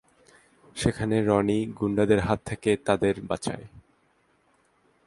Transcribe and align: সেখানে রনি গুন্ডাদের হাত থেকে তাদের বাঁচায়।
সেখানে 0.75 1.15
রনি 1.21 1.59
গুন্ডাদের 1.79 2.19
হাত 2.19 2.39
থেকে 2.45 2.71
তাদের 2.85 3.15
বাঁচায়। 3.21 3.65